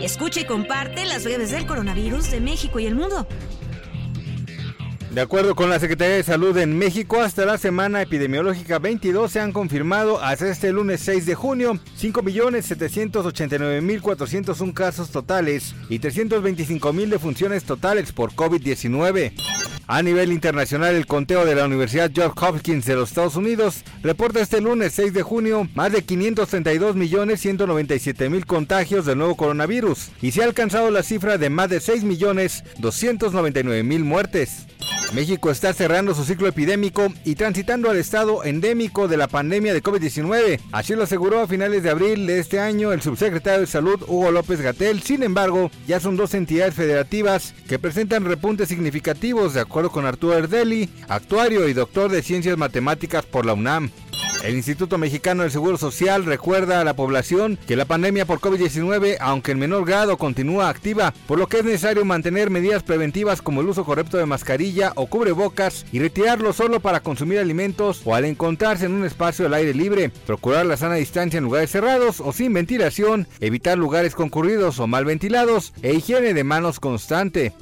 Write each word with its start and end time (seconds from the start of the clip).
Escucha 0.00 0.40
y 0.40 0.44
comparte 0.44 1.04
las 1.04 1.24
breves 1.24 1.50
del 1.50 1.66
coronavirus 1.66 2.30
de 2.30 2.40
México 2.40 2.78
y 2.78 2.86
el 2.86 2.94
mundo. 2.94 3.26
De 5.10 5.20
acuerdo 5.22 5.54
con 5.54 5.70
la 5.70 5.80
Secretaría 5.80 6.16
de 6.16 6.22
Salud 6.22 6.54
en 6.58 6.76
México, 6.78 7.20
hasta 7.20 7.46
la 7.46 7.56
semana 7.58 8.02
epidemiológica 8.02 8.78
22 8.78 9.32
se 9.32 9.40
han 9.40 9.52
confirmado 9.52 10.22
hasta 10.22 10.48
este 10.48 10.70
lunes 10.70 11.00
6 11.00 11.26
de 11.26 11.34
junio 11.34 11.80
5.789.401 11.98 14.74
casos 14.74 15.10
totales 15.10 15.74
y 15.88 15.98
325.000 15.98 17.08
defunciones 17.08 17.64
totales 17.64 18.12
por 18.12 18.34
COVID-19. 18.34 19.32
A 19.90 20.02
nivel 20.02 20.32
internacional, 20.32 20.94
el 20.94 21.06
conteo 21.06 21.46
de 21.46 21.54
la 21.54 21.64
Universidad 21.64 22.10
Johns 22.14 22.34
Hopkins 22.36 22.84
de 22.84 22.94
los 22.94 23.08
Estados 23.08 23.36
Unidos 23.36 23.84
reporta 24.02 24.40
este 24.40 24.60
lunes 24.60 24.92
6 24.92 25.14
de 25.14 25.22
junio 25.22 25.66
más 25.74 25.92
de 25.92 26.04
532.197.000 26.04 28.44
contagios 28.44 29.06
del 29.06 29.16
nuevo 29.16 29.34
coronavirus 29.34 30.10
y 30.20 30.32
se 30.32 30.42
ha 30.42 30.44
alcanzado 30.44 30.90
la 30.90 31.02
cifra 31.02 31.38
de 31.38 31.48
más 31.48 31.70
de 31.70 31.78
6.299.000 31.78 34.04
muertes. 34.04 34.66
México 35.12 35.50
está 35.50 35.72
cerrando 35.72 36.14
su 36.14 36.24
ciclo 36.24 36.48
epidémico 36.48 37.08
y 37.24 37.34
transitando 37.34 37.90
al 37.90 37.96
estado 37.96 38.44
endémico 38.44 39.08
de 39.08 39.16
la 39.16 39.26
pandemia 39.26 39.72
de 39.72 39.82
COVID-19. 39.82 40.60
Así 40.70 40.94
lo 40.94 41.04
aseguró 41.04 41.40
a 41.40 41.46
finales 41.46 41.82
de 41.82 41.90
abril 41.90 42.26
de 42.26 42.38
este 42.38 42.60
año 42.60 42.92
el 42.92 43.00
subsecretario 43.00 43.60
de 43.60 43.66
Salud 43.66 44.02
Hugo 44.06 44.30
López 44.30 44.60
Gatel. 44.60 45.02
Sin 45.02 45.22
embargo, 45.22 45.70
ya 45.86 45.98
son 45.98 46.16
dos 46.16 46.34
entidades 46.34 46.74
federativas 46.74 47.54
que 47.68 47.78
presentan 47.78 48.24
repuntes 48.24 48.68
significativos, 48.68 49.54
de 49.54 49.60
acuerdo 49.60 49.90
con 49.90 50.04
Arturo 50.04 50.36
Erdeli, 50.36 50.90
actuario 51.08 51.68
y 51.68 51.72
doctor 51.72 52.10
de 52.10 52.22
Ciencias 52.22 52.58
Matemáticas 52.58 53.24
por 53.24 53.46
la 53.46 53.54
UNAM. 53.54 53.90
El 54.48 54.56
Instituto 54.56 54.96
Mexicano 54.96 55.42
del 55.42 55.52
Seguro 55.52 55.76
Social 55.76 56.24
recuerda 56.24 56.80
a 56.80 56.84
la 56.84 56.96
población 56.96 57.58
que 57.66 57.76
la 57.76 57.84
pandemia 57.84 58.24
por 58.24 58.40
COVID-19, 58.40 59.18
aunque 59.20 59.52
en 59.52 59.58
menor 59.58 59.84
grado, 59.84 60.16
continúa 60.16 60.70
activa, 60.70 61.12
por 61.26 61.38
lo 61.38 61.48
que 61.48 61.58
es 61.58 61.64
necesario 61.66 62.06
mantener 62.06 62.48
medidas 62.48 62.82
preventivas 62.82 63.42
como 63.42 63.60
el 63.60 63.68
uso 63.68 63.84
correcto 63.84 64.16
de 64.16 64.24
mascarilla 64.24 64.94
o 64.94 65.06
cubrebocas 65.06 65.84
y 65.92 65.98
retirarlo 65.98 66.54
solo 66.54 66.80
para 66.80 67.00
consumir 67.00 67.40
alimentos 67.40 68.00
o 68.06 68.14
al 68.14 68.24
encontrarse 68.24 68.86
en 68.86 68.94
un 68.94 69.04
espacio 69.04 69.44
al 69.44 69.52
aire 69.52 69.74
libre, 69.74 70.08
procurar 70.08 70.64
la 70.64 70.78
sana 70.78 70.94
distancia 70.94 71.36
en 71.36 71.44
lugares 71.44 71.70
cerrados 71.70 72.20
o 72.20 72.32
sin 72.32 72.54
ventilación, 72.54 73.28
evitar 73.40 73.76
lugares 73.76 74.14
concurridos 74.14 74.80
o 74.80 74.86
mal 74.86 75.04
ventilados 75.04 75.74
e 75.82 75.92
higiene 75.92 76.32
de 76.32 76.44
manos 76.44 76.80
constante. 76.80 77.52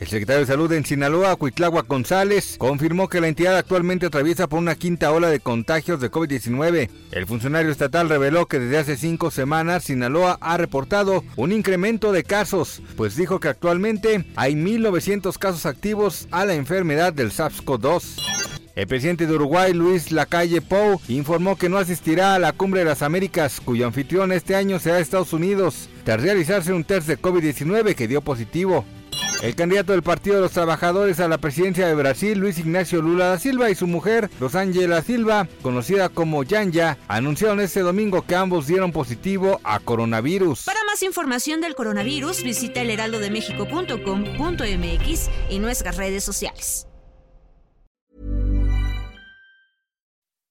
El 0.00 0.06
secretario 0.06 0.40
de 0.40 0.46
Salud 0.46 0.72
en 0.72 0.84
Sinaloa, 0.84 1.34
Cuitlagua 1.34 1.82
González, 1.82 2.54
confirmó 2.56 3.08
que 3.08 3.20
la 3.20 3.26
entidad 3.26 3.56
actualmente 3.56 4.06
atraviesa 4.06 4.46
por 4.46 4.60
una 4.60 4.76
quinta 4.76 5.10
ola 5.10 5.28
de 5.28 5.40
contagios 5.40 6.00
de 6.00 6.10
COVID-19. 6.10 6.88
El 7.10 7.26
funcionario 7.26 7.72
estatal 7.72 8.08
reveló 8.08 8.46
que 8.46 8.60
desde 8.60 8.78
hace 8.78 8.96
cinco 8.96 9.32
semanas 9.32 9.84
Sinaloa 9.84 10.38
ha 10.40 10.56
reportado 10.56 11.24
un 11.34 11.50
incremento 11.50 12.12
de 12.12 12.22
casos, 12.22 12.80
pues 12.96 13.16
dijo 13.16 13.40
que 13.40 13.48
actualmente 13.48 14.24
hay 14.36 14.54
1.900 14.54 15.36
casos 15.36 15.66
activos 15.66 16.28
a 16.30 16.44
la 16.44 16.54
enfermedad 16.54 17.12
del 17.12 17.32
SARS-CoV-2. 17.32 18.38
El 18.76 18.86
presidente 18.86 19.26
de 19.26 19.34
Uruguay, 19.34 19.72
Luis 19.72 20.12
Lacalle 20.12 20.60
Pou, 20.60 21.00
informó 21.08 21.56
que 21.56 21.68
no 21.68 21.78
asistirá 21.78 22.34
a 22.34 22.38
la 22.38 22.52
Cumbre 22.52 22.80
de 22.80 22.86
las 22.86 23.02
Américas, 23.02 23.60
cuyo 23.60 23.88
anfitrión 23.88 24.30
este 24.30 24.54
año 24.54 24.78
será 24.78 25.00
Estados 25.00 25.32
Unidos, 25.32 25.88
tras 26.04 26.22
realizarse 26.22 26.72
un 26.72 26.84
test 26.84 27.08
de 27.08 27.18
COVID-19 27.20 27.96
que 27.96 28.06
dio 28.06 28.20
positivo. 28.20 28.84
El 29.40 29.54
candidato 29.54 29.92
del 29.92 30.02
Partido 30.02 30.34
de 30.36 30.42
los 30.42 30.50
Trabajadores 30.50 31.20
a 31.20 31.28
la 31.28 31.38
presidencia 31.38 31.86
de 31.86 31.94
Brasil, 31.94 32.36
Luis 32.38 32.58
Ignacio 32.58 33.00
Lula 33.00 33.26
da 33.26 33.38
Silva, 33.38 33.70
y 33.70 33.76
su 33.76 33.86
mujer, 33.86 34.28
Rosângela 34.40 35.00
Silva, 35.00 35.46
conocida 35.62 36.08
como 36.08 36.42
Yanya, 36.42 36.98
anunciaron 37.06 37.60
este 37.60 37.78
domingo 37.80 38.26
que 38.26 38.34
ambos 38.34 38.66
dieron 38.66 38.90
positivo 38.90 39.60
a 39.62 39.78
coronavirus. 39.78 40.64
Para 40.64 40.82
más 40.84 41.04
información 41.04 41.60
del 41.60 41.76
coronavirus, 41.76 42.42
visita 42.42 42.80
elheraldodemexico.com.mx 42.80 45.30
y 45.50 45.58
nuestras 45.60 45.96
redes 45.96 46.24
sociales. 46.24 46.87